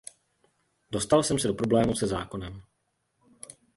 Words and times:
Dostal 0.91 1.23
jsem 1.23 1.39
se 1.39 1.47
do 1.47 1.53
problémů 1.53 1.95
se 1.95 2.07
zákonem. 2.07 2.61